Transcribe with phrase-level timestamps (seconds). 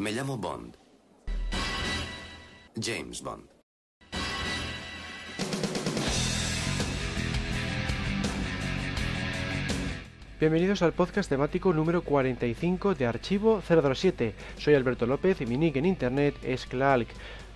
[0.00, 0.76] Me llamo Bond.
[2.80, 3.48] James Bond.
[10.38, 14.34] Bienvenidos al podcast temático número 45 de Archivo 007.
[14.58, 17.08] Soy Alberto López y mi nick en internet es Clark.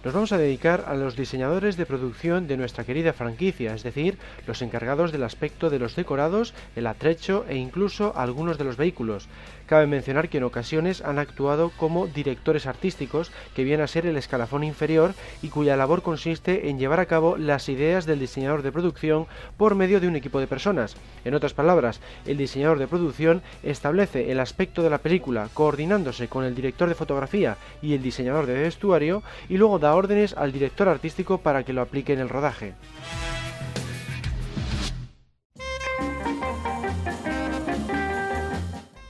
[0.04, 4.18] Nos vamos a dedicar a los diseñadores de producción de nuestra querida franquicia, es decir,
[4.48, 9.28] los encargados del aspecto de los decorados, el atrecho e incluso algunos de los vehículos.
[9.66, 14.16] Cabe mencionar que en ocasiones han actuado como directores artísticos, que viene a ser el
[14.16, 18.72] escalafón inferior y cuya labor consiste en llevar a cabo las ideas del diseñador de
[18.72, 20.96] producción por medio de un equipo de personas.
[21.24, 26.44] En otras palabras, el diseñador de producción establece el aspecto de la película coordinándose con
[26.44, 30.88] el director de fotografía y el diseñador de vestuario y luego da órdenes al director
[30.88, 32.74] artístico para que lo aplique en el rodaje.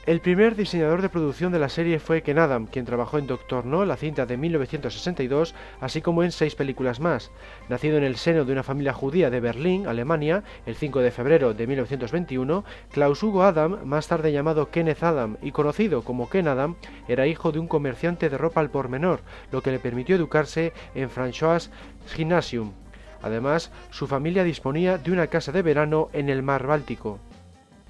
[0.05, 3.65] El primer diseñador de producción de la serie fue Ken Adam, quien trabajó en Doctor
[3.65, 7.31] No, la cinta de 1962, así como en seis películas más.
[7.69, 11.55] Nacido en el seno de una familia judía de Berlín, Alemania, el 5 de febrero
[11.55, 16.75] de 1921, Klaus Hugo Adam, más tarde llamado Kenneth Adam y conocido como Ken Adam,
[17.07, 19.21] era hijo de un comerciante de ropa al por menor,
[19.53, 21.71] lo que le permitió educarse en François
[22.13, 22.73] Gymnasium.
[23.23, 27.21] Además, su familia disponía de una casa de verano en el mar Báltico.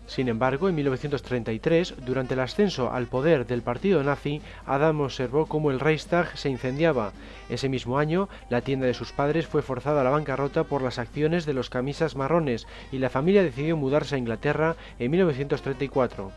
[0.07, 5.71] Sin embargo, en 1933, durante el ascenso al poder del partido nazi, Adam observó cómo
[5.71, 7.13] el Reichstag se incendiaba.
[7.49, 10.99] Ese mismo año, la tienda de sus padres fue forzada a la bancarrota por las
[10.99, 16.33] acciones de los camisas marrones y la familia decidió mudarse a Inglaterra en 1934.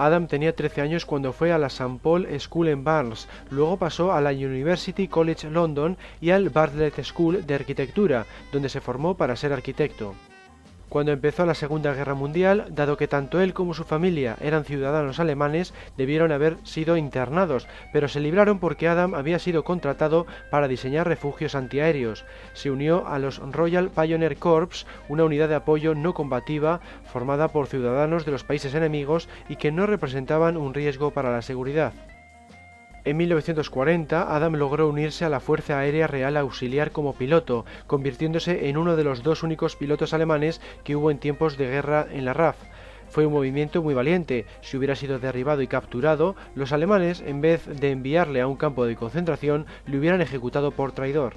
[0.00, 1.98] Adam tenía 13 años cuando fue a la St.
[2.02, 7.46] Paul School en Barnes, luego pasó a la University College London y al Bartlett School
[7.46, 10.14] de Arquitectura, donde se formó para ser arquitecto.
[10.90, 15.20] Cuando empezó la Segunda Guerra Mundial, dado que tanto él como su familia eran ciudadanos
[15.20, 21.06] alemanes, debieron haber sido internados, pero se libraron porque Adam había sido contratado para diseñar
[21.06, 22.24] refugios antiaéreos.
[22.54, 27.68] Se unió a los Royal Pioneer Corps, una unidad de apoyo no combativa formada por
[27.68, 31.92] ciudadanos de los países enemigos y que no representaban un riesgo para la seguridad.
[33.02, 38.76] En 1940, Adam logró unirse a la Fuerza Aérea Real Auxiliar como piloto, convirtiéndose en
[38.76, 42.34] uno de los dos únicos pilotos alemanes que hubo en tiempos de guerra en la
[42.34, 42.56] RAF.
[43.08, 44.44] Fue un movimiento muy valiente.
[44.60, 48.84] Si hubiera sido derribado y capturado, los alemanes, en vez de enviarle a un campo
[48.84, 51.32] de concentración, le hubieran ejecutado por traidor.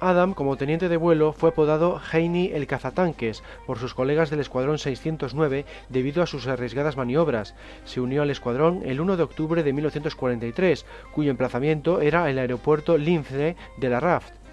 [0.00, 4.78] Adam, como teniente de vuelo, fue apodado Heini el cazatanques por sus colegas del Escuadrón
[4.78, 7.54] 609 debido a sus arriesgadas maniobras.
[7.84, 12.98] Se unió al escuadrón el 1 de octubre de 1943, cuyo emplazamiento era el aeropuerto
[12.98, 14.43] Lince de la Raft.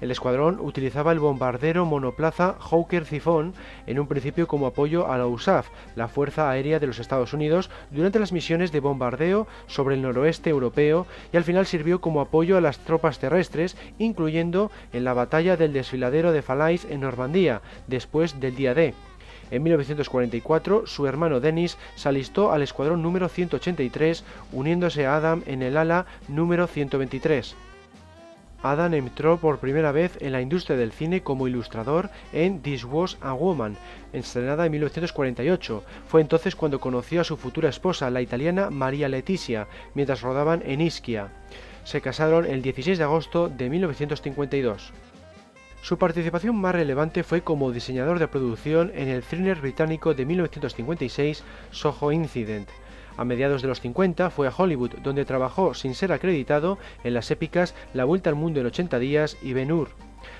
[0.00, 3.52] El escuadrón utilizaba el bombardero monoplaza Hawker Typhoon
[3.86, 7.68] en un principio como apoyo a la USAF, la Fuerza Aérea de los Estados Unidos,
[7.90, 12.56] durante las misiones de bombardeo sobre el noroeste europeo y al final sirvió como apoyo
[12.56, 18.38] a las tropas terrestres, incluyendo en la batalla del desfiladero de Falais en Normandía, después
[18.38, 18.94] del día D.
[19.50, 25.62] En 1944, su hermano Dennis se alistó al escuadrón número 183, uniéndose a Adam en
[25.62, 27.56] el ala número 123.
[28.62, 33.16] Adam entró por primera vez en la industria del cine como ilustrador en This Was
[33.20, 33.76] a Woman,
[34.12, 35.84] estrenada en 1948.
[36.08, 40.80] Fue entonces cuando conoció a su futura esposa, la italiana María Leticia, mientras rodaban en
[40.80, 41.28] Ischia.
[41.84, 44.92] Se casaron el 16 de agosto de 1952.
[45.80, 51.44] Su participación más relevante fue como diseñador de producción en el thriller británico de 1956
[51.70, 52.68] Soho Incident.
[53.18, 57.32] A mediados de los 50 fue a Hollywood, donde trabajó sin ser acreditado en las
[57.32, 59.88] épicas La Vuelta al Mundo en 80 días y Ben Hur.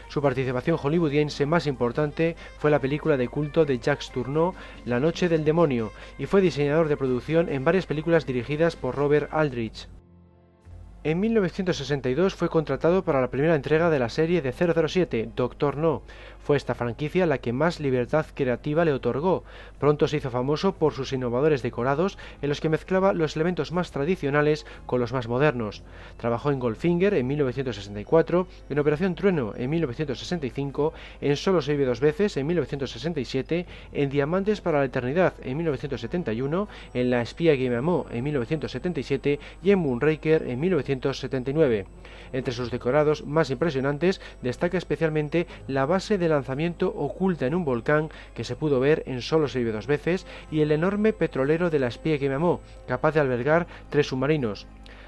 [0.09, 5.29] Su participación hollywoodiense más importante fue la película de culto de Jacques Tourneau, La Noche
[5.29, 9.89] del Demonio, y fue diseñador de producción en varias películas dirigidas por Robert Aldrich.
[11.05, 16.03] En 1962 fue contratado para la primera entrega de la serie de 007, Doctor No.
[16.49, 19.45] Fue esta franquicia la que más libertad creativa le otorgó.
[19.79, 23.91] Pronto se hizo famoso por sus innovadores decorados en los que mezclaba los elementos más
[23.91, 25.83] tradicionales con los más modernos.
[26.17, 32.01] Trabajó en Goldfinger en 1964, en Operación Trueno en 1965, en Solo se vive dos
[32.01, 37.77] veces en 1967, en Diamantes para la Eternidad en 1971, en La espía que me
[37.77, 41.85] amó en 1977 y en Moonraker en 1979.
[42.33, 48.11] Entre sus decorados más impresionantes destaca especialmente la base de lanzamiento oculta en un volcán
[48.35, 51.79] que se pudo ver en solo se vive dos veces y el enorme petrolero de
[51.79, 54.67] la espía que me amó, capaz de albergar tres submarinos.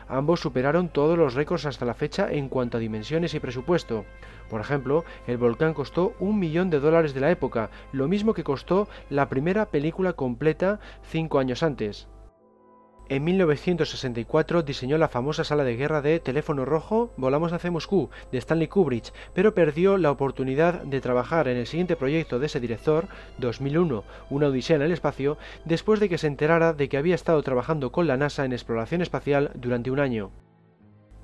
[0.09, 4.05] Ambos superaron todos los récords hasta la fecha en cuanto a dimensiones y presupuesto.
[4.49, 8.43] Por ejemplo, el volcán costó un millón de dólares de la época, lo mismo que
[8.43, 12.09] costó la primera película completa cinco años antes.
[13.11, 18.39] En 1964 diseñó la famosa sala de guerra de Teléfono Rojo, Volamos hacia Moscú, de
[18.39, 23.09] Stanley Kubrick, pero perdió la oportunidad de trabajar en el siguiente proyecto de ese director,
[23.39, 27.43] 2001, Una Odisea en el Espacio, después de que se enterara de que había estado
[27.43, 30.31] trabajando con la NASA en exploración espacial durante un año.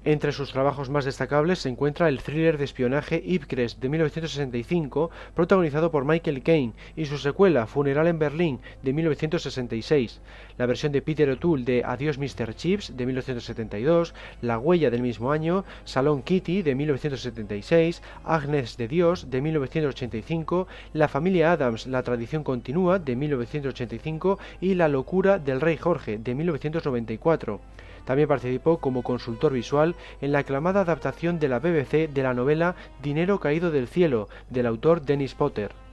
[0.06, 5.90] Entre sus trabajos más destacables se encuentra el thriller de espionaje Ipcres de 1965, protagonizado
[5.90, 10.20] por Michael Caine, y su secuela Funeral en Berlín de 1966,
[10.58, 12.54] la versión de Peter O'Toole de Adiós Mr.
[12.54, 19.28] Chips de 1972, La huella del mismo año, Salón Kitty de 1976, Agnes de Dios
[19.28, 25.76] de 1985, La familia Adams, La tradición continúa de 1985 y La locura del rey
[25.76, 27.60] Jorge de 1994.
[28.06, 32.76] También participó como consultor visual en la aclamada adaptación de la BBC de la novela
[33.02, 35.85] Dinero caído del cielo, del autor Dennis Potter.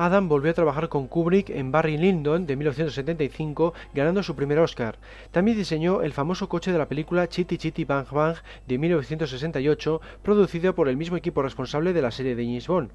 [0.00, 4.96] Adam volvió a trabajar con Kubrick en Barry Lyndon de 1975, ganando su primer Oscar.
[5.32, 8.36] También diseñó el famoso coche de la película Chitty Chitty Bang Bang
[8.68, 12.92] de 1968, producido por el mismo equipo responsable de la serie de James Bond.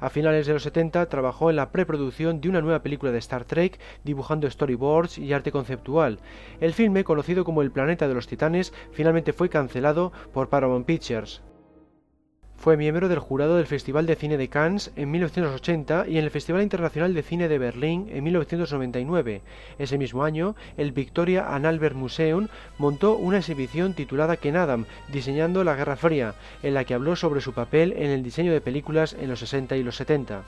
[0.00, 3.44] A finales de los 70 trabajó en la preproducción de una nueva película de Star
[3.44, 6.20] Trek, dibujando storyboards y arte conceptual.
[6.58, 11.42] El filme, conocido como El planeta de los titanes, finalmente fue cancelado por Paramount Pictures.
[12.56, 16.30] Fue miembro del jurado del Festival de Cine de Cannes en 1980 y en el
[16.30, 19.42] Festival Internacional de Cine de Berlín en 1999.
[19.78, 22.48] Ese mismo año, el Victoria and Albert Museum
[22.78, 27.40] montó una exhibición titulada Ken Adam, diseñando la Guerra Fría, en la que habló sobre
[27.40, 30.42] su papel en el diseño de películas en los 60 y los 70.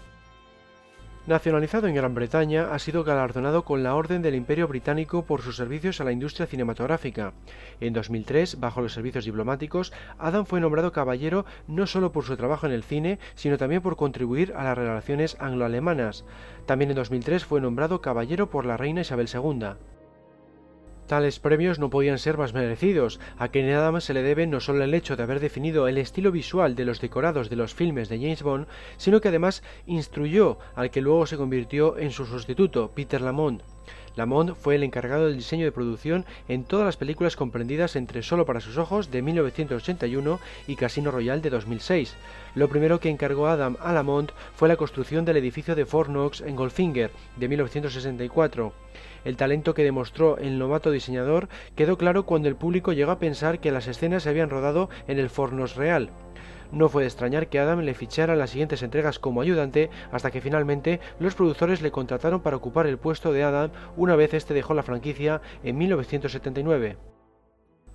[1.29, 5.57] Nacionalizado en Gran Bretaña, ha sido galardonado con la Orden del Imperio Británico por sus
[5.57, 7.35] servicios a la industria cinematográfica.
[7.81, 12.65] En 2003, bajo los servicios diplomáticos, Adam fue nombrado caballero no solo por su trabajo
[12.65, 16.25] en el cine, sino también por contribuir a las relaciones anglo-alemanas.
[16.65, 19.98] También en 2003 fue nombrado caballero por la reina Isabel II.
[21.09, 24.61] Tales premios no podían ser más merecidos, a que nada más se le debe no
[24.61, 28.11] solo el hecho de haber definido el estilo visual de los decorados de los filmes
[28.11, 28.67] de James Bond,
[28.99, 33.63] sino que además instruyó al que luego se convirtió en su sustituto, Peter Lamont.
[34.17, 38.47] Lamont fue el encargado del diseño de producción en todas las películas comprendidas entre Solo
[38.47, 42.15] para sus ojos de 1981 y Casino Royale de 2006.
[42.55, 46.41] Lo primero que encargó Adam a Lamont fue la construcción del edificio de Fort Knox
[46.41, 48.73] en Goldfinger de 1964.
[49.25, 53.61] El talento que demostró el novato diseñador quedó claro cuando el público llegó a pensar
[53.61, 56.11] que las escenas se habían rodado en el Fornos real.
[56.71, 60.41] No fue de extrañar que Adam le fichara las siguientes entregas como ayudante hasta que
[60.41, 64.75] finalmente los productores le contrataron para ocupar el puesto de Adam una vez este dejó
[64.75, 66.99] la franquicia en 1979.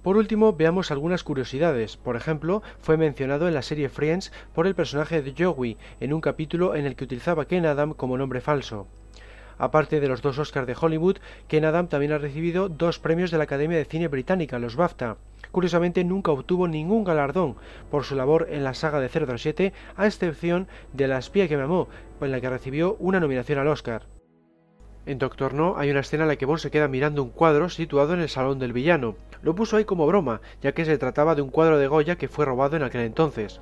[0.02, 1.96] Por último, veamos algunas curiosidades.
[1.96, 6.20] Por ejemplo, fue mencionado en la serie Friends por el personaje de Joey en un
[6.20, 8.88] capítulo en el que utilizaba Ken Adam como nombre falso.
[9.58, 11.18] Aparte de los dos Oscars de Hollywood,
[11.48, 15.18] Ken Adam también ha recibido dos premios de la Academia de Cine Británica, los BAFTA.
[15.52, 17.56] Curiosamente nunca obtuvo ningún galardón
[17.92, 21.64] por su labor en la saga de 007, a excepción de La espía que me
[21.64, 21.88] amó,
[22.22, 24.08] en la que recibió una nominación al Oscar.
[25.06, 27.70] En Doctor No hay una escena en la que Bond se queda mirando un cuadro
[27.70, 29.16] situado en el salón del villano.
[29.42, 32.30] Lo puso ahí como broma, ya que se trataba de un cuadro de Goya que
[32.30, 33.60] fue robado en aquel entonces.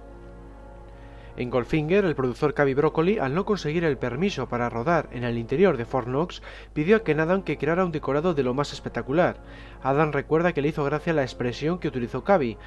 [1.42, 5.40] En Goldfinger, el productor Cavi Broccoli, al no conseguir el permiso para rodar en el
[5.40, 6.44] interior de Fort Knox,
[6.76, 9.38] pidió a Ken Adam que creara un decorado de lo más espectacular.
[9.82, 12.60] Adam recuerda que le hizo gracia la expresión que utilizó Cavi.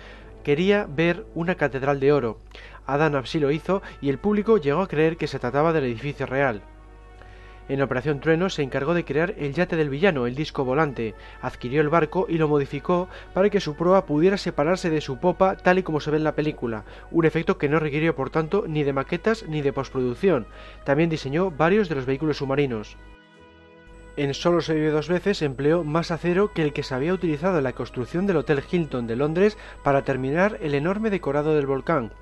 [0.43, 2.41] Quería ver una catedral de oro.
[2.85, 6.27] Adam así lo hizo y el público llegó a creer que se trataba del edificio
[6.27, 6.65] real.
[7.67, 11.15] En Operación Trueno se encargó de crear el yate del villano, el disco volante.
[11.41, 15.57] Adquirió el barco y lo modificó para que su proa pudiera separarse de su popa
[15.57, 18.65] tal y como se ve en la película, un efecto que no requirió por tanto
[18.69, 20.47] ni de maquetas ni de postproducción.
[20.85, 22.99] También diseñó varios de los vehículos submarinos.
[24.17, 27.59] En solo se vive dos veces empleó más acero que el que se había utilizado
[27.59, 32.13] en la construcción del Hotel Hilton de Londres para terminar el enorme decorado del volcán.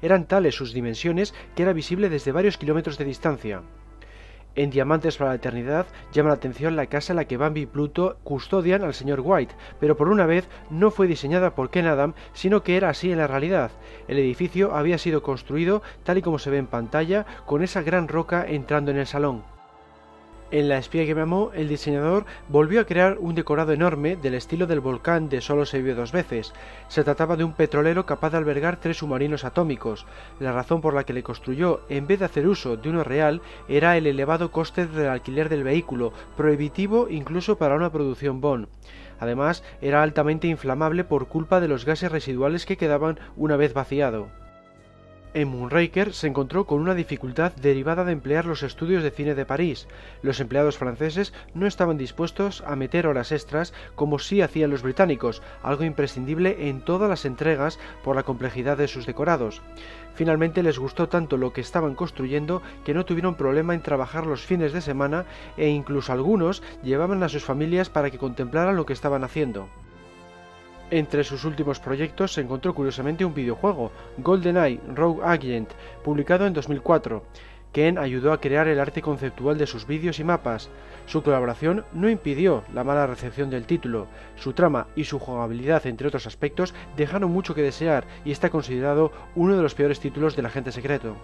[0.00, 3.62] Eran tales sus dimensiones que era visible desde varios kilómetros de distancia.
[4.54, 7.66] En Diamantes para la Eternidad llama la atención la casa en la que Bambi y
[7.66, 12.12] Pluto custodian al señor White, pero por una vez no fue diseñada por Ken Adam,
[12.34, 13.70] sino que era así en la realidad.
[14.08, 18.08] El edificio había sido construido tal y como se ve en pantalla, con esa gran
[18.08, 19.51] roca entrando en el salón.
[20.52, 24.34] En La espía que me amó, el diseñador volvió a crear un decorado enorme del
[24.34, 26.52] estilo del volcán de Solo se vio dos veces.
[26.88, 30.04] Se trataba de un petrolero capaz de albergar tres submarinos atómicos.
[30.40, 33.40] La razón por la que le construyó, en vez de hacer uso de uno real,
[33.66, 38.68] era el elevado coste del alquiler del vehículo, prohibitivo incluso para una producción Bond.
[39.20, 44.41] Además, era altamente inflamable por culpa de los gases residuales que quedaban una vez vaciado.
[45.34, 49.46] En Moonraker se encontró con una dificultad derivada de emplear los estudios de cine de
[49.46, 49.88] París.
[50.20, 55.40] Los empleados franceses no estaban dispuestos a meter horas extras como sí hacían los británicos,
[55.62, 59.62] algo imprescindible en todas las entregas por la complejidad de sus decorados.
[60.14, 64.42] Finalmente les gustó tanto lo que estaban construyendo que no tuvieron problema en trabajar los
[64.42, 65.24] fines de semana
[65.56, 69.70] e incluso algunos llevaban a sus familias para que contemplaran lo que estaban haciendo.
[70.92, 75.70] Entre sus últimos proyectos se encontró curiosamente un videojuego, GoldenEye Rogue Agent,
[76.04, 77.22] publicado en 2004.
[77.72, 80.68] Ken ayudó a crear el arte conceptual de sus vídeos y mapas.
[81.06, 84.06] Su colaboración no impidió la mala recepción del título.
[84.36, 89.12] Su trama y su jugabilidad, entre otros aspectos, dejaron mucho que desear y está considerado
[89.34, 91.16] uno de los peores títulos del agente secreto.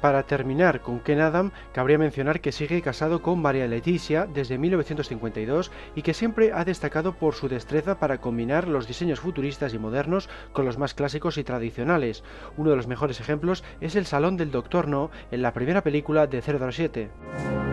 [0.00, 5.72] Para terminar con Ken Adam, cabría mencionar que sigue casado con María Leticia desde 1952
[5.96, 10.28] y que siempre ha destacado por su destreza para combinar los diseños futuristas y modernos
[10.52, 12.22] con los más clásicos y tradicionales.
[12.56, 16.26] Uno de los mejores ejemplos es el Salón del Doctor No en la primera película
[16.26, 17.67] de 007.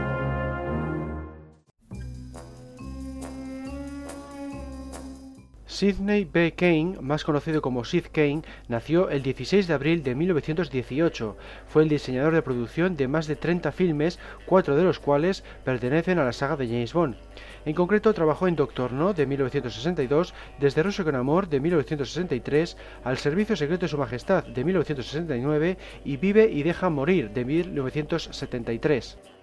[5.75, 6.53] Sidney B.
[6.53, 11.35] Kane, más conocido como Sid Kane, nació el 16 de abril de 1918.
[11.67, 16.17] Fue el diseñador de producción de más de 30 filmes, cuatro de los cuales pertenecen
[16.17, 17.17] a la saga de James Bond.
[17.65, 23.17] En concreto, trabajó en Doctor No de 1962, Desde Russo con Amor de 1963, Al
[23.17, 29.34] Servicio Secreto de Su Majestad de 1969 y Vive y Deja Morir de 1973.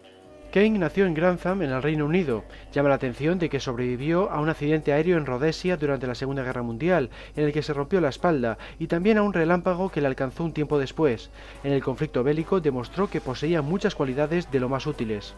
[0.53, 2.45] Kane nació en Grantham, en el Reino Unido.
[2.75, 6.43] Llama la atención de que sobrevivió a un accidente aéreo en Rhodesia durante la Segunda
[6.43, 10.03] Guerra Mundial, en el que se rompió la espalda, y también a un relámpago que
[10.03, 11.31] le alcanzó un tiempo después.
[11.65, 15.33] En el conflicto bélico demostró que poseía muchas cualidades de lo más útiles.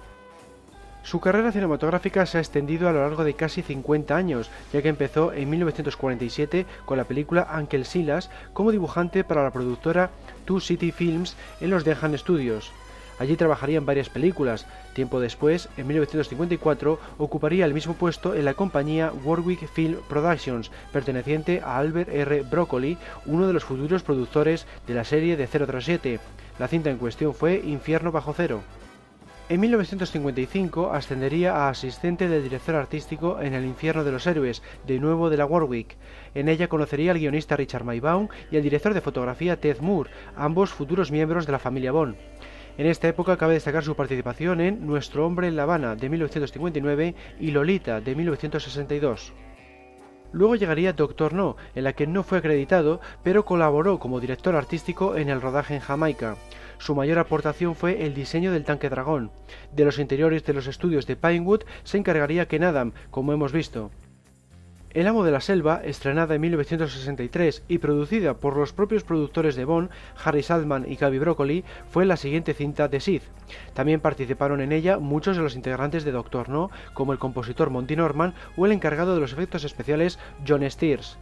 [1.04, 4.88] Su carrera cinematográfica se ha extendido a lo largo de casi 50 años, ya que
[4.88, 10.10] empezó en 1947 con la película Uncle Silas como dibujante para la productora
[10.44, 12.72] Two City Films en los Denham Studios.
[13.18, 14.66] Allí trabajaría en varias películas.
[14.94, 21.60] Tiempo después, en 1954, ocuparía el mismo puesto en la compañía Warwick Film Productions, perteneciente
[21.64, 22.42] a Albert R.
[22.42, 26.20] Broccoli, uno de los futuros productores de la serie de 037.
[26.58, 28.62] La cinta en cuestión fue Infierno bajo cero.
[29.50, 34.98] En 1955 ascendería a asistente del director artístico en El infierno de los héroes, de
[34.98, 35.98] nuevo de la Warwick.
[36.34, 40.70] En ella conocería al guionista Richard Maybaum y al director de fotografía Ted Moore, ambos
[40.70, 42.16] futuros miembros de la familia Bond.
[42.76, 47.14] En esta época cabe destacar su participación en Nuestro hombre en La Habana de 1959
[47.38, 49.32] y Lolita de 1962.
[50.32, 55.16] Luego llegaría Doctor No, en la que no fue acreditado, pero colaboró como director artístico
[55.16, 56.34] en el rodaje en Jamaica.
[56.78, 59.30] Su mayor aportación fue el diseño del tanque dragón.
[59.70, 63.92] De los interiores de los estudios de Pinewood se encargaría Ken Adam, como hemos visto.
[64.94, 69.64] El amo de la selva, estrenada en 1963 y producida por los propios productores de
[69.64, 69.90] Bond,
[70.24, 73.22] Harry Saltman y Gaby Broccoli, fue la siguiente cinta de Sid.
[73.72, 77.96] También participaron en ella muchos de los integrantes de Doctor No, como el compositor Monty
[77.96, 81.18] Norman o el encargado de los efectos especiales John Steers.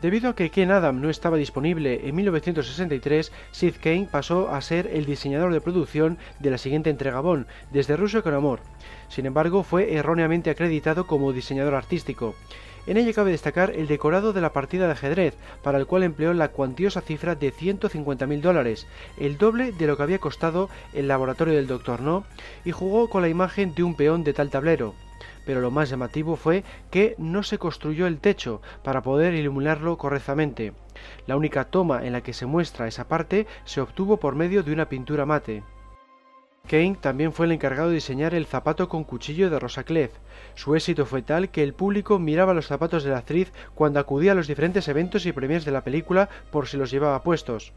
[0.00, 4.86] Debido a que Ken Adam no estaba disponible en 1963, Sid Kane pasó a ser
[4.86, 8.60] el diseñador de producción de la siguiente entrega Bond, desde Russo con Amor.
[9.10, 12.34] Sin embargo, fue erróneamente acreditado como diseñador artístico.
[12.86, 16.32] En ella cabe destacar el decorado de la partida de ajedrez, para el cual empleó
[16.32, 18.86] la cuantiosa cifra de 150.000 dólares,
[19.18, 22.00] el doble de lo que había costado el laboratorio del Dr.
[22.00, 22.24] No,
[22.64, 24.94] y jugó con la imagen de un peón de tal tablero.
[25.44, 30.72] Pero lo más llamativo fue que no se construyó el techo para poder iluminarlo correctamente.
[31.26, 34.72] La única toma en la que se muestra esa parte se obtuvo por medio de
[34.72, 35.62] una pintura mate.
[36.68, 40.12] Kane también fue el encargado de diseñar el zapato con cuchillo de Rosa Clef.
[40.54, 44.32] Su éxito fue tal que el público miraba los zapatos de la actriz cuando acudía
[44.32, 47.72] a los diferentes eventos y premios de la película por si los llevaba puestos.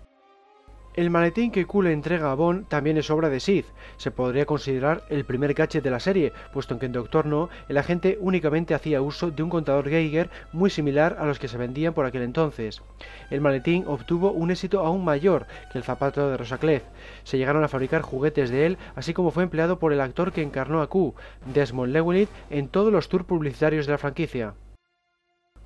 [0.95, 3.65] El maletín que Q le entrega a Bond también es obra de Sid.
[3.97, 7.79] Se podría considerar el primer gadget de la serie, puesto que en Doctor No el
[7.79, 11.95] agente únicamente hacía uso de un contador Geiger muy similar a los que se vendían
[11.95, 12.83] por aquel entonces.
[13.31, 16.83] El maletín obtuvo un éxito aún mayor que el zapato de Rosa Clef.
[17.23, 20.43] Se llegaron a fabricar juguetes de él, así como fue empleado por el actor que
[20.43, 21.15] encarnó a Q,
[21.51, 24.53] Desmond Llewellyn, en todos los tours publicitarios de la franquicia.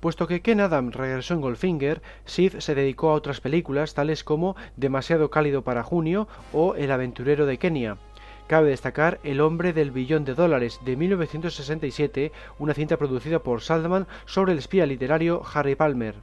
[0.00, 4.54] Puesto que Ken Adam regresó en Goldfinger, Sid se dedicó a otras películas tales como
[4.76, 7.98] Demasiado cálido para junio o El aventurero de Kenia.
[8.46, 14.06] Cabe destacar El hombre del billón de dólares de 1967, una cinta producida por Saltman
[14.24, 16.14] sobre el espía literario Harry Palmer.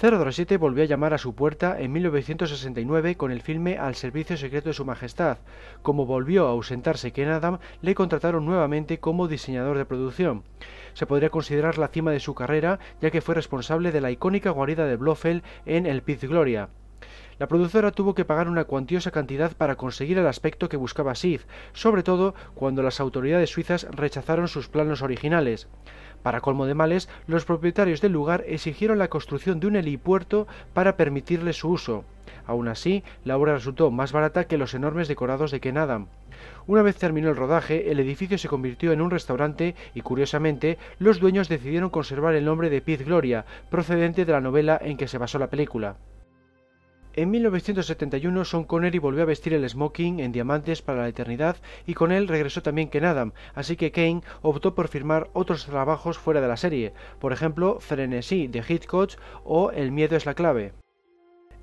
[0.00, 4.68] 007 volvió a llamar a su puerta en 1969 con el filme Al servicio secreto
[4.68, 5.38] de su majestad.
[5.82, 10.44] Como volvió a ausentarse Ken Adam, le contrataron nuevamente como diseñador de producción.
[10.92, 14.50] Se podría considerar la cima de su carrera, ya que fue responsable de la icónica
[14.50, 16.68] guarida de Blofeld en El Piz Gloria.
[17.38, 21.42] La productora tuvo que pagar una cuantiosa cantidad para conseguir el aspecto que buscaba Sid,
[21.72, 25.68] sobre todo cuando las autoridades suizas rechazaron sus planos originales.
[26.24, 30.96] Para colmo de males, los propietarios del lugar exigieron la construcción de un helipuerto para
[30.96, 32.04] permitirle su uso.
[32.44, 36.08] Aún así, la obra resultó más barata que los enormes decorados de Ken Adam.
[36.66, 41.20] Una vez terminó el rodaje, el edificio se convirtió en un restaurante y, curiosamente, los
[41.20, 45.18] dueños decidieron conservar el nombre de Pete Gloria, procedente de la novela en que se
[45.18, 45.96] basó la película.
[47.18, 51.94] En 1971 Sean Connery volvió a vestir el smoking en diamantes para la eternidad y
[51.94, 56.40] con él regresó también Ken Adam, así que Kane optó por firmar otros trabajos fuera
[56.40, 60.74] de la serie, por ejemplo Frenesí de Hitchcock o El miedo es la clave.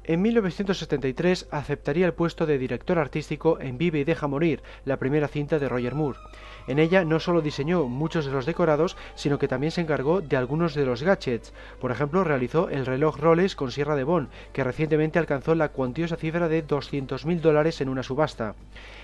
[0.08, 5.28] En 1973 aceptaría el puesto de director artístico en Vive y deja morir, la primera
[5.28, 6.20] cinta de Roger Moore.
[6.68, 10.38] En ella no solo diseñó muchos de los decorados, sino que también se encargó de
[10.38, 11.54] algunos de los gadgets.
[11.82, 16.18] Por ejemplo, realizó el reloj Rolex con Sierra de Bon, que recientemente alcanzó la cuantiosa
[16.18, 18.54] cifra de 200.000 dólares en una subasta.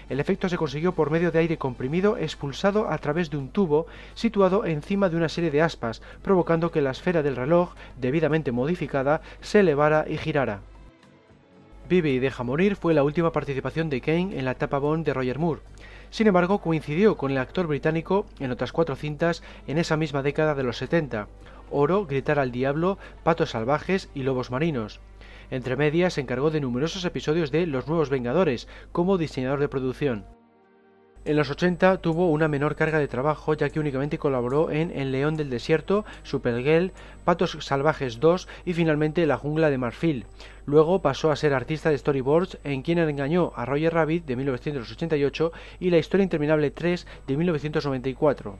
[0.07, 3.87] El efecto se consiguió por medio de aire comprimido expulsado a través de un tubo
[4.13, 9.21] situado encima de una serie de aspas, provocando que la esfera del reloj, debidamente modificada,
[9.39, 10.61] se elevara y girara.
[11.91, 15.13] Vive y deja morir fue la última participación de Kane en la etapa Bond de
[15.13, 15.59] Roger Moore.
[16.09, 20.55] Sin embargo, coincidió con el actor británico en otras cuatro cintas en esa misma década
[20.55, 21.27] de los 70,
[21.69, 25.01] Oro, Gritar al Diablo, Patos Salvajes y Lobos Marinos.
[25.49, 30.23] Entre medias se encargó de numerosos episodios de Los Nuevos Vengadores como diseñador de producción.
[31.23, 35.11] En los 80 tuvo una menor carga de trabajo ya que únicamente colaboró en El
[35.11, 40.25] León del Desierto, Supergirl, Patos Salvajes 2 y finalmente La Jungla de Marfil.
[40.65, 45.51] Luego pasó a ser artista de storyboards en Quien engañó a Roger Rabbit de 1988
[45.79, 48.57] y La Historia Interminable 3 de 1994.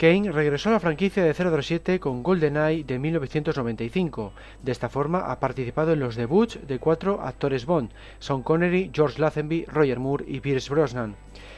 [0.00, 4.32] Kane regresó a la franquicia de 007 con GoldenEye de 1995.
[4.62, 9.20] De esta forma ha participado en los debuts de cuatro actores Bond, Sean Connery, George
[9.20, 11.16] Lazenby, Roger Moore y Pierce Brosnan.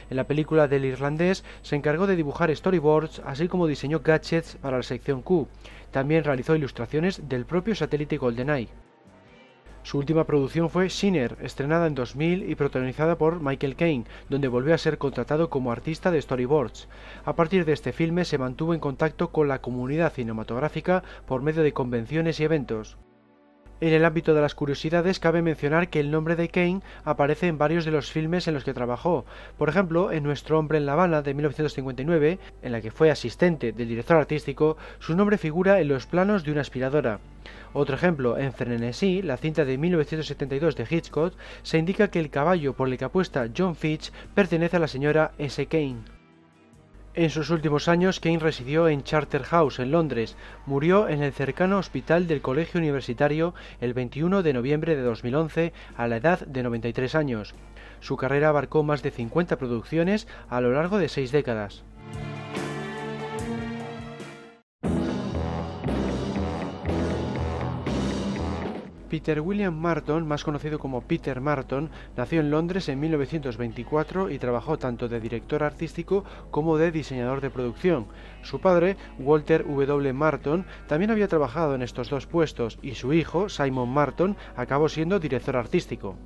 [0.09, 4.77] En la película del irlandés se encargó de dibujar storyboards, así como diseñó gadgets para
[4.77, 5.47] la sección Q.
[5.91, 8.69] También realizó ilustraciones del propio satélite GoldenEye.
[9.83, 14.73] Su última producción fue Sinner, estrenada en 2000 y protagonizada por Michael Caine, donde volvió
[14.73, 16.87] a ser contratado como artista de storyboards.
[17.25, 21.63] A partir de este filme se mantuvo en contacto con la comunidad cinematográfica por medio
[21.63, 22.97] de convenciones y eventos.
[23.83, 27.57] En el ámbito de las curiosidades cabe mencionar que el nombre de Kane aparece en
[27.57, 29.25] varios de los filmes en los que trabajó.
[29.57, 33.73] Por ejemplo, en Nuestro hombre en La Habana de 1959, en la que fue asistente
[33.73, 37.19] del director artístico, su nombre figura en los planos de una aspiradora.
[37.73, 42.71] Otro ejemplo, en Frenesí, la cinta de 1972 de Hitchcock, se indica que el caballo
[42.71, 45.65] por el que apuesta John Fitch pertenece a la señora S.
[45.65, 46.22] Kane.
[47.15, 50.35] En sus últimos años, Kane residió en Charterhouse, en Londres.
[50.65, 56.07] Murió en el cercano hospital del Colegio Universitario el 21 de noviembre de 2011 a
[56.07, 57.53] la edad de 93 años.
[57.99, 61.83] Su carrera abarcó más de 50 producciones a lo largo de seis décadas.
[69.13, 74.79] Peter William Marton, más conocido como Peter Marton, nació en Londres en 1924 y trabajó
[74.79, 78.07] tanto de director artístico como de diseñador de producción.
[78.41, 80.13] Su padre, Walter W.
[80.13, 85.19] Marton, también había trabajado en estos dos puestos y su hijo, Simon Marton, acabó siendo
[85.19, 86.17] director artístico.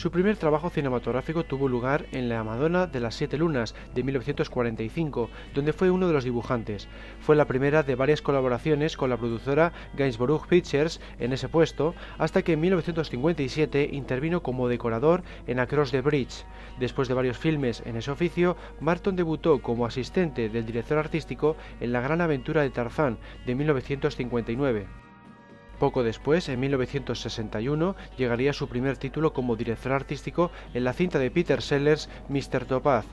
[0.00, 5.28] Su primer trabajo cinematográfico tuvo lugar en La Madonna de las Siete Lunas de 1945,
[5.52, 6.88] donde fue uno de los dibujantes.
[7.20, 12.40] Fue la primera de varias colaboraciones con la productora Gainsborough Pictures en ese puesto, hasta
[12.40, 16.46] que en 1957 intervino como decorador en Across the Bridge.
[16.78, 21.92] Después de varios filmes en ese oficio, Marton debutó como asistente del director artístico en
[21.92, 25.09] La Gran Aventura de Tarzán de 1959.
[25.80, 31.30] Poco después, en 1961, llegaría su primer título como director artístico en la cinta de
[31.30, 32.66] Peter Sellers, Mr.
[32.66, 33.06] Topaz.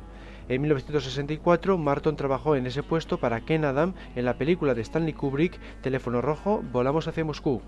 [0.49, 5.13] En 1964, Marton trabajó en ese puesto para Ken Adam en la película de Stanley
[5.13, 7.62] Kubrick, Teléfono Rojo, Volamos hacia Moscú.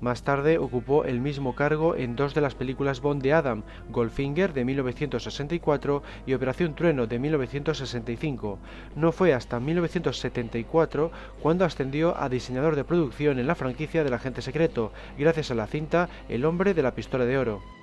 [0.00, 4.52] Más tarde ocupó el mismo cargo en dos de las películas Bond de Adam, Goldfinger
[4.52, 8.58] de 1964 y Operación Trueno de 1965.
[8.96, 11.10] No fue hasta 1974
[11.42, 15.66] cuando ascendió a diseñador de producción en la franquicia del agente secreto, gracias a la
[15.66, 17.79] cinta El hombre de la pistola de oro.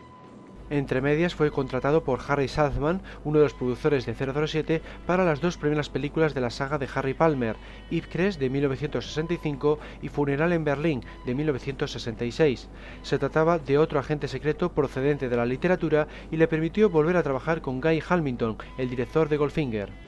[0.69, 5.39] Entre medias fue contratado por Harry Saltzman, uno de los productores de 007, para las
[5.39, 7.55] dos primeras películas de la saga de Harry Palmer,
[7.89, 12.69] Ipcres de 1965 y Funeral en Berlín de 1966.
[13.01, 17.23] Se trataba de otro agente secreto procedente de la literatura y le permitió volver a
[17.23, 20.07] trabajar con Guy Hamilton, el director de Goldfinger.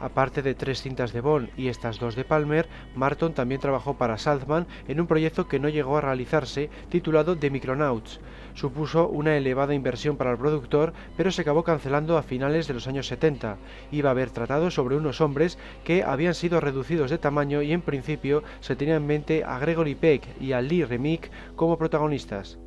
[0.00, 4.18] Aparte de tres cintas de Bond y estas dos de Palmer, Marton también trabajó para
[4.18, 8.20] Salzman en un proyecto que no llegó a realizarse titulado The Micronauts.
[8.54, 12.86] Supuso una elevada inversión para el productor, pero se acabó cancelando a finales de los
[12.86, 13.56] años 70.
[13.90, 17.82] Iba a haber tratado sobre unos hombres que habían sido reducidos de tamaño y en
[17.82, 22.58] principio se tenía en mente a Gregory Peck y a Lee Remick como protagonistas.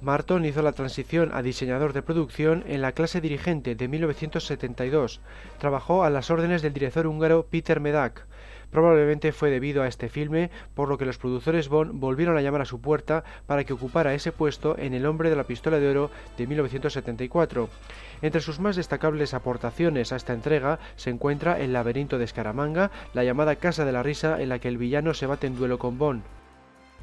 [0.00, 5.20] Marton hizo la transición a diseñador de producción en la clase dirigente de 1972.
[5.58, 8.26] Trabajó a las órdenes del director húngaro Peter Medak.
[8.70, 12.60] Probablemente fue debido a este filme por lo que los productores Bond volvieron a llamar
[12.60, 15.88] a su puerta para que ocupara ese puesto en El hombre de la pistola de
[15.88, 17.68] oro de 1974.
[18.22, 23.24] Entre sus más destacables aportaciones a esta entrega se encuentra El laberinto de Escaramanga, la
[23.24, 25.98] llamada Casa de la Risa en la que el villano se bate en duelo con
[25.98, 26.22] Bond.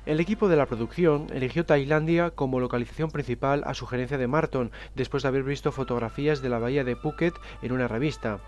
[0.05, 5.23] El equipo de la producción eligió Tailandia como localización principal a sugerencia de Marton, después
[5.23, 8.39] de haber visto fotografías de la bahía de Phuket en una revista.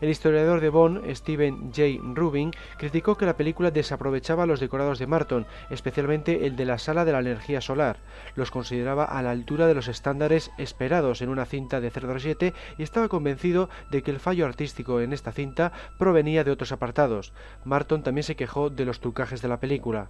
[0.00, 2.02] El historiador de Bond, Stephen J.
[2.14, 7.04] Rubin, criticó que la película desaprovechaba los decorados de Marton, especialmente el de la sala
[7.04, 7.98] de la energía solar.
[8.34, 12.82] Los consideraba a la altura de los estándares esperados en una cinta de 007 y
[12.82, 17.32] estaba convencido de que el fallo artístico en esta cinta provenía de otros apartados.
[17.64, 20.08] Marton también se quejó de los trucajes de la película.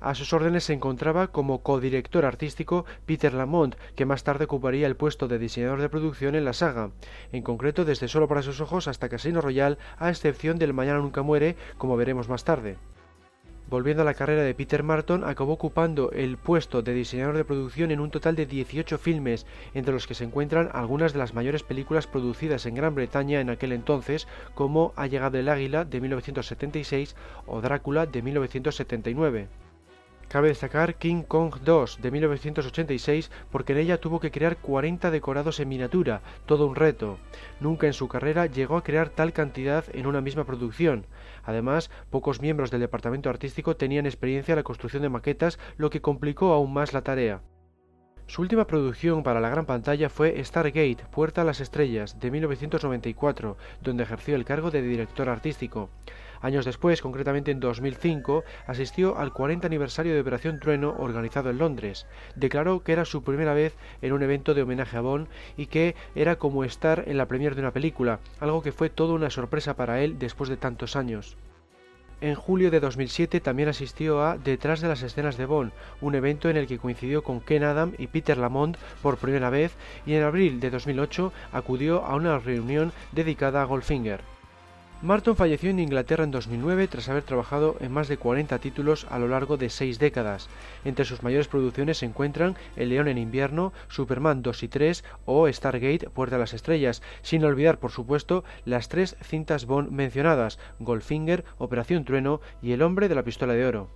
[0.00, 4.96] A sus órdenes se encontraba como codirector artístico Peter Lamont, que más tarde ocuparía el
[4.96, 6.90] puesto de diseñador de producción en la saga,
[7.32, 11.22] en concreto desde Solo para sus ojos hasta Casino Royale, a excepción del Mañana nunca
[11.22, 12.76] muere, como veremos más tarde.
[13.68, 17.90] Volviendo a la carrera de Peter Marton, acabó ocupando el puesto de diseñador de producción
[17.90, 21.64] en un total de 18 filmes, entre los que se encuentran algunas de las mayores
[21.64, 27.16] películas producidas en Gran Bretaña en aquel entonces, como Ha llegado el águila de 1976
[27.46, 29.48] o Drácula de 1979.
[30.28, 35.60] Cabe destacar King Kong 2 de 1986 porque en ella tuvo que crear 40 decorados
[35.60, 37.18] en miniatura, todo un reto.
[37.60, 41.06] Nunca en su carrera llegó a crear tal cantidad en una misma producción.
[41.44, 46.02] Además, pocos miembros del departamento artístico tenían experiencia en la construcción de maquetas, lo que
[46.02, 47.40] complicó aún más la tarea.
[48.26, 53.56] Su última producción para la gran pantalla fue Stargate, Puerta a las Estrellas, de 1994,
[53.80, 55.90] donde ejerció el cargo de director artístico.
[56.46, 62.06] Años después, concretamente en 2005, asistió al 40 aniversario de Operación Trueno organizado en Londres.
[62.36, 65.96] Declaró que era su primera vez en un evento de homenaje a Bond y que
[66.14, 69.74] era como estar en la premier de una película, algo que fue toda una sorpresa
[69.74, 71.36] para él después de tantos años.
[72.20, 76.48] En julio de 2007 también asistió a Detrás de las escenas de Bond, un evento
[76.48, 79.74] en el que coincidió con Ken Adam y Peter Lamont por primera vez,
[80.06, 84.35] y en abril de 2008 acudió a una reunión dedicada a Goldfinger.
[85.02, 89.18] Marton falleció en Inglaterra en 2009 tras haber trabajado en más de 40 títulos a
[89.18, 90.48] lo largo de seis décadas.
[90.86, 95.52] Entre sus mayores producciones se encuentran El León en invierno, Superman 2 y 3 o
[95.52, 101.44] Stargate Puerta a las Estrellas, sin olvidar por supuesto las tres cintas Bond mencionadas, Goldfinger,
[101.58, 103.90] Operación Trueno y El hombre de la pistola de oro.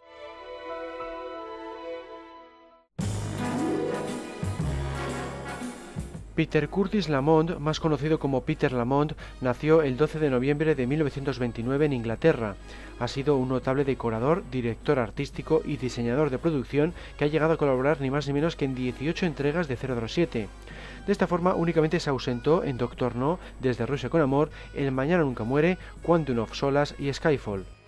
[6.41, 11.85] Peter Curtis Lamont, más conocido como Peter Lamont, nació el 12 de noviembre de 1929
[11.85, 12.57] en Inglaterra.
[12.99, 17.57] Ha sido un notable decorador, director artístico y diseñador de producción que ha llegado a
[17.59, 20.49] colaborar ni más ni menos que en 18 entregas de 007.
[21.07, 25.25] De esta forma únicamente se ausentó en Doctor No, Desde Rusia con Amor, El Mañana
[25.25, 27.80] Nunca Muere, Quantum of Solas y Skyfall.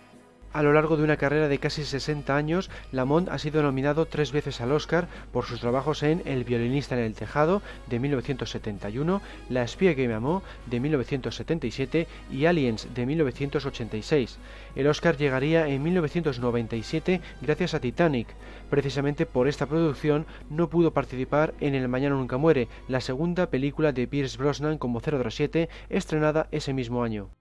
[0.53, 4.31] A lo largo de una carrera de casi 60 años, Lamont ha sido nominado tres
[4.31, 9.63] veces al Oscar por sus trabajos en El violinista en el tejado de 1971, La
[9.63, 14.37] espía que me amó de 1977 y Aliens de 1986.
[14.75, 18.27] El Oscar llegaría en 1997 gracias a Titanic.
[18.69, 23.91] Precisamente por esta producción no pudo participar en El Mañana Nunca Muere, la segunda película
[23.91, 27.31] de Pierce Brosnan como 007 estrenada ese mismo año.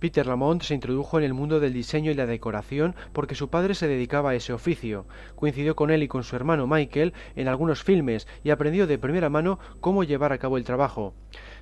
[0.00, 3.74] Peter Lamont se introdujo en el mundo del diseño y la decoración porque su padre
[3.74, 5.04] se dedicaba a ese oficio.
[5.36, 9.28] Coincidió con él y con su hermano Michael en algunos filmes y aprendió de primera
[9.28, 11.12] mano cómo llevar a cabo el trabajo.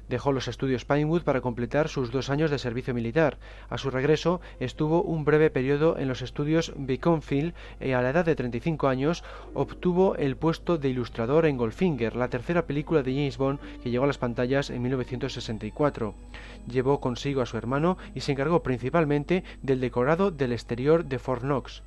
[0.09, 3.39] Dejó los estudios Pinewood para completar sus dos años de servicio militar.
[3.69, 8.25] A su regreso estuvo un breve periodo en los estudios Beaconfield y a la edad
[8.25, 13.39] de 35 años obtuvo el puesto de ilustrador en Goldfinger, la tercera película de James
[13.39, 16.15] Bond que llegó a las pantallas en 1964.
[16.67, 21.43] Llevó consigo a su hermano y se encargó principalmente del decorado del exterior de Fort
[21.43, 21.83] Knox.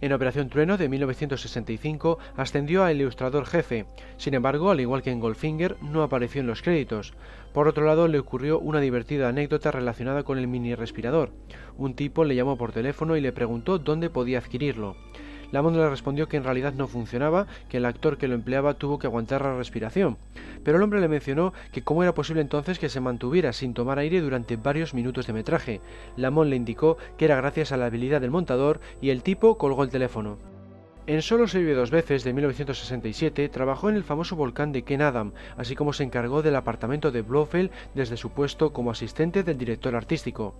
[0.00, 3.84] En Operación Trueno de 1965 ascendió a ilustrador jefe,
[4.16, 7.12] sin embargo, al igual que en Goldfinger, no apareció en los créditos.
[7.52, 11.32] Por otro lado, le ocurrió una divertida anécdota relacionada con el mini respirador.
[11.76, 14.96] Un tipo le llamó por teléfono y le preguntó dónde podía adquirirlo.
[15.52, 18.98] Lamont le respondió que en realidad no funcionaba, que el actor que lo empleaba tuvo
[18.98, 20.18] que aguantar la respiración.
[20.64, 23.98] Pero el hombre le mencionó que cómo era posible entonces que se mantuviera sin tomar
[23.98, 25.80] aire durante varios minutos de metraje.
[26.16, 29.82] Lamont le indicó que era gracias a la habilidad del montador y el tipo colgó
[29.84, 30.49] el teléfono.
[31.10, 35.02] En Solo se vive dos veces de 1967 trabajó en el famoso volcán de Ken
[35.02, 39.58] Adam, así como se encargó del apartamento de Blofeld desde su puesto como asistente del
[39.58, 40.54] director artístico.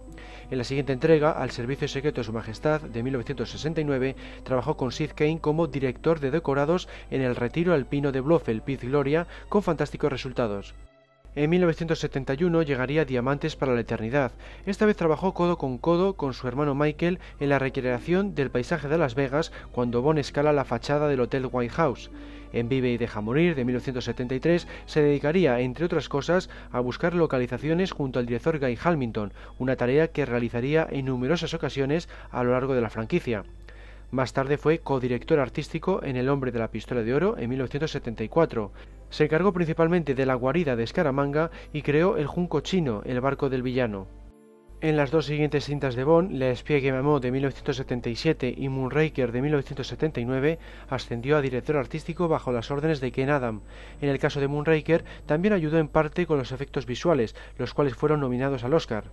[0.50, 5.12] En la siguiente entrega, Al Servicio Secreto de Su Majestad de 1969, trabajó con Sid
[5.14, 10.10] Kane como director de decorados en el retiro alpino de Blofeld, Piz Gloria, con fantásticos
[10.10, 10.74] resultados.
[11.36, 14.32] En 1971 llegaría Diamantes para la Eternidad.
[14.66, 18.88] Esta vez trabajó codo con codo con su hermano Michael en la recreación del paisaje
[18.88, 22.10] de Las Vegas cuando Bond escala la fachada del Hotel White House.
[22.52, 27.92] En Vive y Deja Morir de 1973 se dedicaría, entre otras cosas, a buscar localizaciones
[27.92, 32.74] junto al director Guy Hamilton, una tarea que realizaría en numerosas ocasiones a lo largo
[32.74, 33.44] de la franquicia.
[34.10, 38.72] Más tarde fue codirector artístico en El hombre de la pistola de oro en 1974.
[39.10, 43.50] Se encargó principalmente de la guarida de Escaramanga y creó el Junco Chino, el barco
[43.50, 44.06] del villano.
[44.82, 49.42] En las dos siguientes cintas de Bond, La espía que de 1977 y Moonraker de
[49.42, 53.60] 1979, ascendió a director artístico bajo las órdenes de Ken Adam.
[54.00, 57.94] En el caso de Moonraker, también ayudó en parte con los efectos visuales, los cuales
[57.94, 59.12] fueron nominados al Oscar.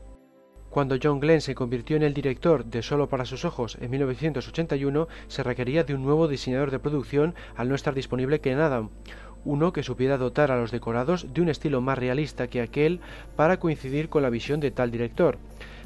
[0.69, 5.07] Cuando John Glenn se convirtió en el director de Solo para sus ojos en 1981,
[5.27, 8.91] se requería de un nuevo diseñador de producción al no estar disponible Ken Adam,
[9.45, 12.99] uno que supiera dotar a los decorados de un estilo más realista que aquel
[13.35, 15.37] para coincidir con la visión de tal director.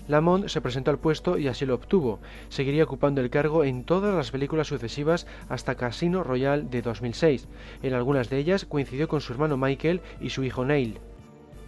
[0.08, 2.20] Lamont se presentó al puesto y así lo obtuvo.
[2.50, 7.48] Seguiría ocupando el cargo en todas las películas sucesivas hasta Casino Royale de 2006.
[7.84, 11.00] En algunas de ellas coincidió con su hermano Michael y su hijo Neil.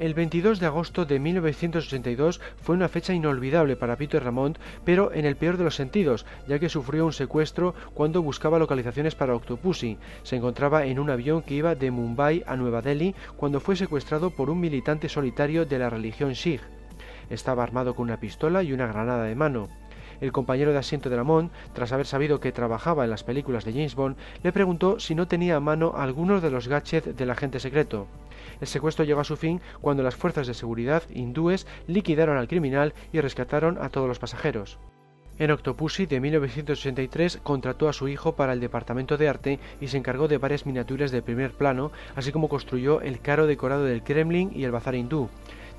[0.04, 5.24] El 22 de agosto de 1982 fue una fecha inolvidable para Peter Lamont, pero en
[5.24, 9.98] el peor de los sentidos, ya que sufrió un secuestro cuando buscaba localizaciones para Octopussy.
[10.24, 14.30] Se encontraba en un avión que iba de Mumbai a Nueva Delhi cuando fue secuestrado
[14.30, 16.60] por un militante solitario de la religión Sikh.
[17.30, 19.70] Estaba armado con una pistola y una granada de mano.
[20.21, 23.73] El compañero de asiento de Lamont, tras haber sabido que trabajaba en las películas de
[23.73, 27.60] James Bond, le preguntó si no tenía a mano algunos de los gadgets del agente
[27.60, 28.08] secreto.
[28.62, 32.93] El secuestro llegó a su fin cuando las fuerzas de seguridad hindúes liquidaron al criminal
[33.12, 34.80] y rescataron a todos los pasajeros.
[35.39, 39.97] En Octopussy de 1983 contrató a su hijo para el departamento de arte y se
[39.97, 44.52] encargó de varias miniaturas de primer plano, así como construyó el caro decorado del Kremlin
[44.54, 45.30] y el bazar hindú.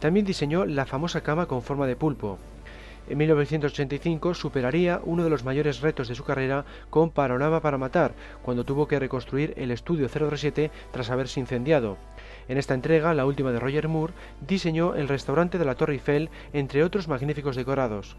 [0.00, 2.38] También diseñó la famosa cama con forma de pulpo.
[3.08, 8.14] En 1985 superaría uno de los mayores retos de su carrera con Panorama para Matar,
[8.42, 11.98] cuando tuvo que reconstruir el estudio 037 tras haberse incendiado.
[12.48, 14.14] En esta entrega, la última de Roger Moore,
[14.46, 18.16] diseñó el restaurante de la Torre Eiffel, entre otros magníficos decorados.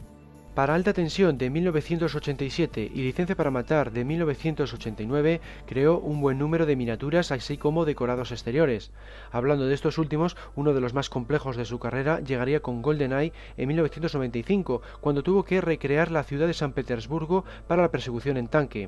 [0.55, 6.65] Para Alta Tensión de 1987 y Licencia para Matar de 1989 creó un buen número
[6.65, 8.93] de miniaturas así como decorados exteriores.
[9.33, 13.33] Hablando de estos últimos, uno de los más complejos de su carrera llegaría con GoldenEye
[13.57, 18.47] en 1995, cuando tuvo que recrear la ciudad de San Petersburgo para la persecución en
[18.47, 18.87] tanque.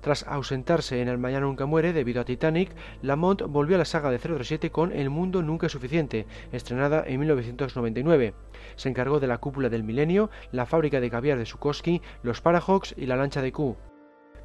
[0.00, 2.70] Tras ausentarse en El Mañana Nunca Muere debido a Titanic,
[3.02, 7.18] Lamont volvió a la saga de 007 con El Mundo Nunca es Suficiente, estrenada en
[7.20, 8.34] 1999.
[8.76, 12.94] Se encargó de la cúpula del milenio, la fábrica de caviar de Sukoski, los Parahawks
[12.96, 13.76] y la lancha de Q.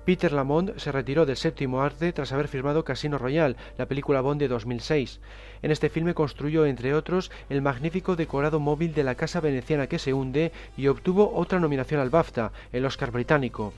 [0.06, 4.42] Peter Lamont se retiró del séptimo arte tras haber firmado Casino Royale, la película Bond
[4.42, 5.22] de 2006.
[5.62, 10.00] En este filme construyó, entre otros, el magnífico decorado móvil de la casa veneciana que
[10.00, 13.72] se hunde y obtuvo otra nominación al BAFTA, el Oscar británico.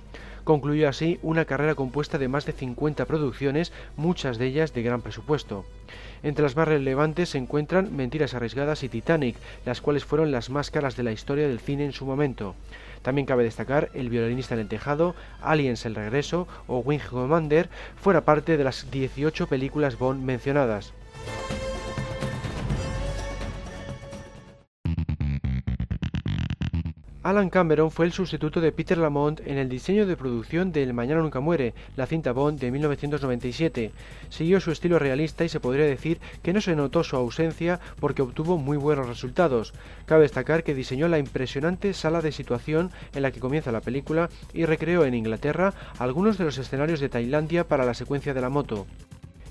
[0.46, 5.02] Concluyó así una carrera compuesta de más de 50 producciones, muchas de ellas de gran
[5.02, 5.66] presupuesto.
[6.22, 10.70] Entre las más relevantes se encuentran Mentiras Arriesgadas y Titanic, las cuales fueron las más
[10.70, 12.54] caras de la historia del cine en su momento.
[13.02, 18.22] También cabe destacar El violinista en el tejado, Aliens el regreso o Wing Commander, fuera
[18.24, 20.94] parte de las 18 películas Bond mencionadas.
[27.26, 30.94] Alan Cameron fue el sustituto de Peter Lamont en el diseño de producción de El
[30.94, 33.92] Mañana Nunca Muere, la cinta Bond de 1997.
[34.30, 38.22] Siguió su estilo realista y se podría decir que no se notó su ausencia porque
[38.22, 39.74] obtuvo muy buenos resultados.
[40.06, 44.30] Cabe destacar que diseñó la impresionante sala de situación en la que comienza la película
[44.54, 48.50] y recreó en Inglaterra algunos de los escenarios de Tailandia para la secuencia de la
[48.50, 48.86] moto.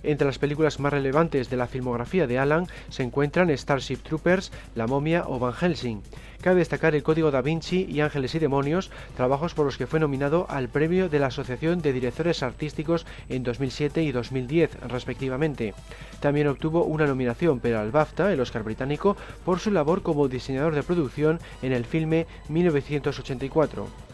[0.05, 4.87] Entre las películas más relevantes de la filmografía de Alan se encuentran Starship Troopers, La
[4.87, 6.03] momia o Van Helsing.
[6.43, 10.01] Cabe destacar El Código da Vinci y Ángeles y Demonios, trabajos por los que fue
[10.01, 15.73] nominado al premio de la Asociación de Directores Artísticos en 2007 y 2010, respectivamente.
[16.21, 20.75] También obtuvo una nominación, pero al BAFTA, el Oscar británico, por su labor como diseñador
[20.75, 24.14] de producción en el filme 1984.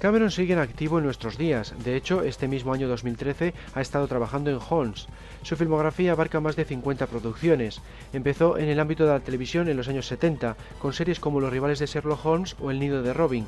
[0.00, 4.08] Cameron sigue en activo en nuestros días, de hecho, este mismo año 2013 ha estado
[4.08, 5.08] trabajando en Holmes.
[5.42, 7.82] Su filmografía abarca más de 50 producciones.
[8.14, 11.52] Empezó en el ámbito de la televisión en los años 70, con series como Los
[11.52, 13.46] rivales de Sherlock Holmes o El nido de Robin.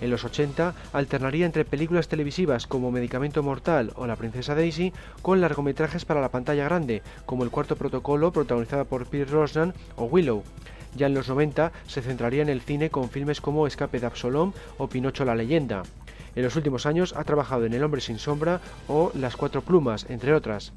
[0.00, 5.42] En los 80 alternaría entre películas televisivas como Medicamento Mortal o La Princesa Daisy con
[5.42, 10.42] largometrajes para la pantalla grande, como El Cuarto Protocolo protagonizada por Pierce Rosnan o Willow.
[10.96, 14.52] Ya en los 90 se centraría en el cine con filmes como Escape de Absalom
[14.78, 15.82] o Pinocho la leyenda.
[16.34, 20.06] En los últimos años ha trabajado en El hombre sin sombra o Las cuatro plumas,
[20.08, 20.72] entre otras.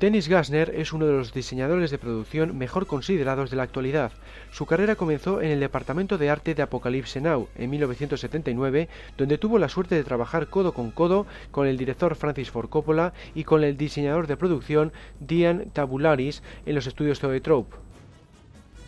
[0.00, 4.12] Dennis Gassner es uno de los diseñadores de producción mejor considerados de la actualidad.
[4.50, 9.58] Su carrera comenzó en el departamento de arte de Apocalypse Now en 1979, donde tuvo
[9.58, 13.62] la suerte de trabajar codo con codo con el director Francis Ford Coppola y con
[13.62, 17.76] el diseñador de producción Diane Tabularis en los estudios Zoetrope.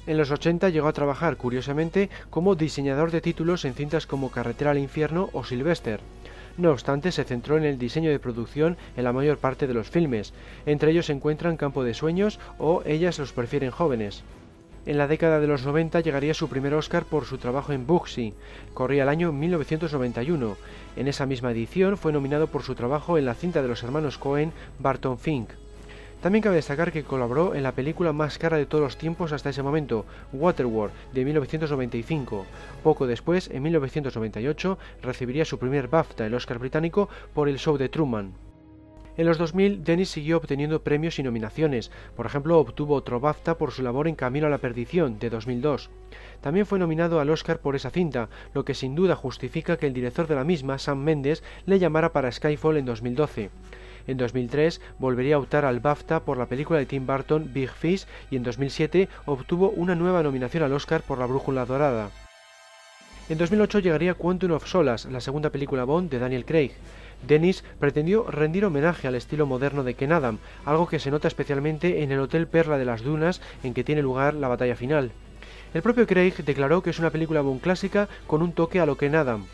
[0.06, 4.70] En los 80 llegó a trabajar, curiosamente, como diseñador de títulos en cintas como Carretera
[4.70, 6.00] al Infierno o Sylvester.
[6.58, 9.90] No obstante, se centró en el diseño de producción en la mayor parte de los
[9.90, 10.32] filmes.
[10.66, 14.22] Entre ellos se encuentran Campo de Sueños o Ellas los prefieren jóvenes.
[14.84, 18.34] En la década de los 90 llegaría su primer Oscar por su trabajo en Bugsy.
[18.74, 20.56] Corría el año 1991.
[20.96, 24.18] En esa misma edición fue nominado por su trabajo en la cinta de los hermanos
[24.18, 25.50] Cohen, Barton Fink.
[26.22, 29.50] También cabe destacar que colaboró en la película más cara de todos los tiempos hasta
[29.50, 32.46] ese momento, Waterworld, de 1995.
[32.84, 37.88] Poco después, en 1998, recibiría su primer BAFTA, el Oscar británico, por el show de
[37.88, 38.34] Truman.
[39.16, 41.90] En los 2000, Dennis siguió obteniendo premios y nominaciones.
[42.16, 45.90] Por ejemplo, obtuvo otro BAFTA por su labor en Camino a la Perdición, de 2002.
[46.40, 49.92] También fue nominado al Oscar por esa cinta, lo que sin duda justifica que el
[49.92, 53.50] director de la misma, Sam Mendes, le llamara para Skyfall en 2012.
[54.06, 58.06] En 2003 volvería a optar al BAFTA por la película de Tim Burton Big Fish
[58.30, 62.10] y en 2007 obtuvo una nueva nominación al Oscar por La Brújula Dorada.
[63.28, 66.72] En 2008 llegaría Quantum of Solas, la segunda película Bond de Daniel Craig.
[67.26, 72.02] Dennis pretendió rendir homenaje al estilo moderno de Ken Adam, algo que se nota especialmente
[72.02, 75.12] en el Hotel Perla de las Dunas en que tiene lugar la batalla final.
[75.72, 78.96] El propio Craig declaró que es una película Bond clásica con un toque a lo
[78.96, 79.46] Ken Adam.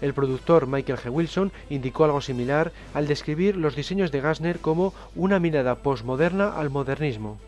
[0.00, 1.10] El productor Michael G.
[1.10, 6.70] Wilson indicó algo similar al describir los diseños de Gassner como una mirada postmoderna al
[6.70, 7.38] modernismo.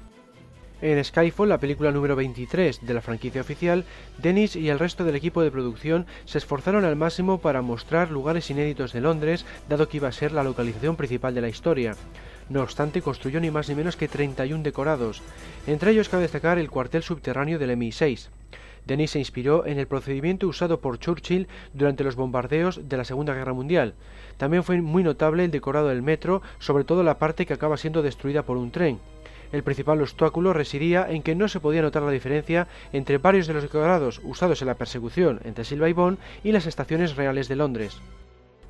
[0.80, 3.84] En Skyfall, la película número 23 de la franquicia oficial,
[4.18, 8.48] Dennis y el resto del equipo de producción se esforzaron al máximo para mostrar lugares
[8.48, 11.96] inéditos de Londres, dado que iba a ser la localización principal de la historia.
[12.48, 15.20] No obstante, construyó ni más ni menos que 31 decorados.
[15.66, 18.28] Entre ellos cabe destacar el cuartel subterráneo del MI6.
[18.88, 23.34] Denis se inspiró en el procedimiento usado por Churchill durante los bombardeos de la Segunda
[23.34, 23.92] Guerra Mundial.
[24.38, 28.00] También fue muy notable el decorado del metro, sobre todo la parte que acaba siendo
[28.00, 28.98] destruida por un tren.
[29.52, 33.52] El principal obstáculo residía en que no se podía notar la diferencia entre varios de
[33.52, 37.56] los decorados usados en la persecución entre Silva y Bond y las estaciones reales de
[37.56, 38.00] Londres.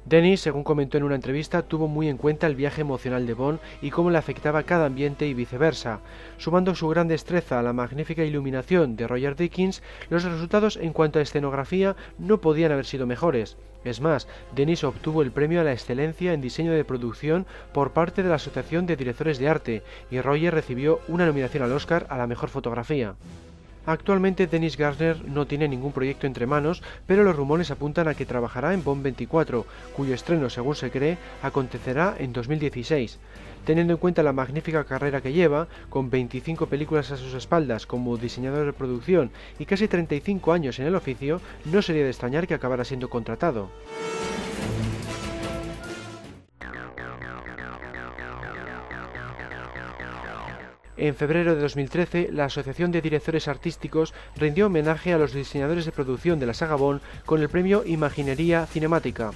[0.08, 3.60] Dennis, según comentó en una entrevista, tuvo muy en cuenta el viaje emocional de Bond
[3.82, 6.00] y cómo le afectaba cada ambiente y viceversa.
[6.38, 11.18] Sumando su gran destreza a la magnífica iluminación de Roger Dickens, los resultados en cuanto
[11.18, 13.58] a escenografía no podían haber sido mejores.
[13.84, 17.44] Es más, Dennis obtuvo el premio a la excelencia en diseño de producción
[17.74, 21.72] por parte de la Asociación de Directores de Arte y Roger recibió una nominación al
[21.72, 23.14] Oscar a la mejor fotografía.
[23.88, 28.26] Actualmente Dennis Gassner no tiene ningún proyecto entre manos, pero los rumores apuntan a que
[28.26, 29.64] trabajará en Bond 24,
[29.96, 33.18] cuyo estreno, según se cree, acontecerá en 2016.
[33.64, 38.18] Teniendo en cuenta la magnífica carrera que lleva, con 25 películas a sus espaldas como
[38.18, 42.52] diseñador de producción y casi 35 años en el oficio, no sería de extrañar que
[42.52, 43.70] acabara siendo contratado.
[50.98, 55.92] En febrero de 2013, la Asociación de Directores Artísticos rindió homenaje a los diseñadores de
[55.92, 59.30] producción de la saga Bond con el premio Imaginería Cinemática.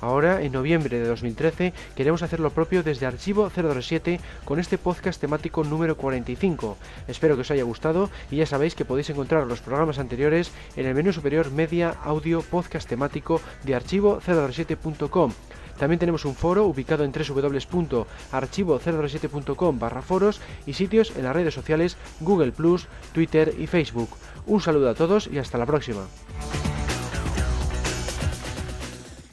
[0.00, 5.20] Ahora, en noviembre de 2013, queremos hacer lo propio desde Archivo 007 con este podcast
[5.20, 6.76] temático número 45.
[7.06, 10.86] Espero que os haya gustado y ya sabéis que podéis encontrar los programas anteriores en
[10.86, 15.32] el menú superior Media Audio Podcast temático de archivo007.com.
[15.78, 21.96] También tenemos un foro ubicado en www.archivo007.com barra foros y sitios en las redes sociales
[22.20, 22.52] Google
[23.12, 24.10] Twitter y Facebook.
[24.46, 26.02] Un saludo a todos y hasta la próxima.